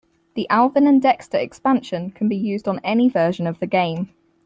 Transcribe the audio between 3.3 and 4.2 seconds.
of the game.